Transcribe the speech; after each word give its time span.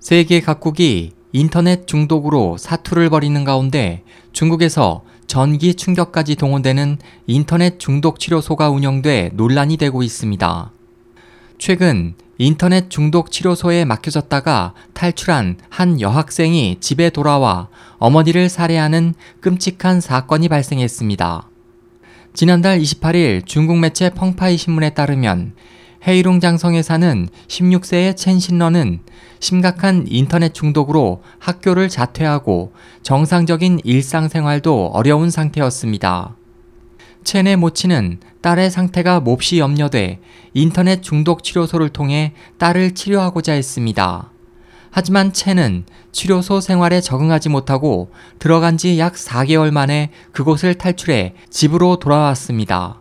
세계 0.00 0.40
각국이 0.40 1.12
인터넷 1.32 1.86
중독으로 1.86 2.56
사투를 2.56 3.10
벌이는 3.10 3.44
가운데 3.44 4.02
중국에서 4.32 5.02
전기 5.26 5.74
충격까지 5.74 6.36
동원되는 6.36 6.96
인터넷 7.26 7.78
중독 7.78 8.18
치료소가 8.18 8.70
운영돼 8.70 9.32
논란이 9.34 9.76
되고 9.76 10.02
있습니다. 10.02 10.72
최근 11.58 12.14
인터넷 12.38 12.88
중독 12.88 13.30
치료소에 13.30 13.84
맡겨졌다가 13.84 14.72
탈출한 14.94 15.58
한 15.68 16.00
여학생이 16.00 16.78
집에 16.80 17.10
돌아와 17.10 17.68
어머니를 17.98 18.48
살해하는 18.48 19.12
끔찍한 19.42 20.00
사건이 20.00 20.48
발생했습니다. 20.48 21.46
지난달 22.32 22.80
28일 22.80 23.44
중국 23.44 23.78
매체 23.78 24.08
펑파이 24.08 24.56
신문에 24.56 24.94
따르면 24.94 25.52
헤이룽 26.06 26.40
장성에 26.40 26.82
사는 26.82 27.28
16세의 27.48 28.16
첸 28.16 28.38
신러는 28.38 29.00
심각한 29.38 30.06
인터넷 30.08 30.54
중독으로 30.54 31.22
학교를 31.38 31.88
자퇴하고 31.88 32.72
정상적인 33.02 33.80
일상생활도 33.84 34.92
어려운 34.94 35.30
상태였습니다. 35.30 36.36
첸의 37.24 37.56
모친은 37.56 38.20
딸의 38.40 38.70
상태가 38.70 39.20
몹시 39.20 39.58
염려돼 39.58 40.20
인터넷 40.54 41.02
중독 41.02 41.44
치료소를 41.44 41.90
통해 41.90 42.32
딸을 42.58 42.94
치료하고자 42.94 43.52
했습니다. 43.52 44.30
하지만 44.90 45.32
첸은 45.32 45.84
치료소 46.12 46.60
생활에 46.60 47.00
적응하지 47.00 47.50
못하고 47.50 48.10
들어간 48.38 48.78
지 48.78 48.98
약 48.98 49.14
4개월 49.14 49.70
만에 49.70 50.10
그곳을 50.32 50.74
탈출해 50.74 51.34
집으로 51.50 51.98
돌아왔습니다. 51.98 53.00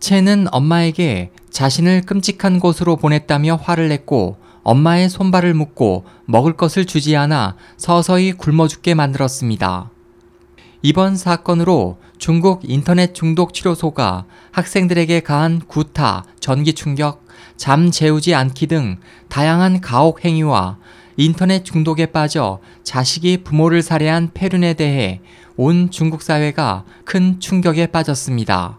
첸은 0.00 0.46
엄마에게 0.50 1.30
자신을 1.50 2.02
끔찍한 2.02 2.58
곳으로 2.58 2.96
보냈다며 2.96 3.56
화를 3.62 3.88
냈고 3.88 4.38
엄마의 4.62 5.10
손발을 5.10 5.54
묶고 5.54 6.04
먹을 6.24 6.54
것을 6.54 6.86
주지 6.86 7.16
않아 7.16 7.56
서서히 7.76 8.32
굶어 8.32 8.66
죽게 8.66 8.94
만들었습니다. 8.94 9.90
이번 10.82 11.16
사건으로 11.16 11.98
중국 12.16 12.62
인터넷 12.64 13.14
중독 13.14 13.52
치료소가 13.52 14.24
학생들에게 14.52 15.20
가한 15.20 15.60
구타, 15.66 16.24
전기 16.40 16.72
충격, 16.72 17.26
잠 17.56 17.90
재우지 17.90 18.34
않기 18.34 18.66
등 18.66 18.98
다양한 19.28 19.82
가혹 19.82 20.24
행위와 20.24 20.78
인터넷 21.18 21.64
중독에 21.64 22.06
빠져 22.06 22.60
자식이 22.82 23.44
부모를 23.44 23.82
살해한 23.82 24.30
폐륜에 24.32 24.72
대해 24.72 25.20
온 25.56 25.90
중국 25.90 26.22
사회가 26.22 26.84
큰 27.04 27.38
충격에 27.40 27.88
빠졌습니다. 27.88 28.78